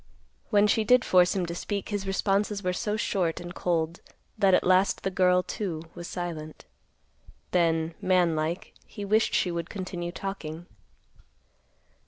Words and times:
When 0.49 0.65
she 0.65 0.83
did 0.83 1.05
force 1.05 1.35
him 1.35 1.45
to 1.45 1.53
speak, 1.53 1.89
his 1.89 2.07
responses 2.07 2.63
were 2.63 2.73
so 2.73 2.97
short 2.97 3.39
and 3.39 3.53
cold 3.53 3.99
that 4.35 4.55
at 4.55 4.63
last 4.63 5.03
the 5.03 5.11
girl, 5.11 5.43
too, 5.43 5.83
was 5.93 6.07
silent. 6.07 6.65
Then, 7.51 7.93
man 8.01 8.35
like, 8.35 8.73
he 8.87 9.05
wished 9.05 9.35
she 9.35 9.51
would 9.51 9.69
continue 9.69 10.11
talking. 10.11 10.65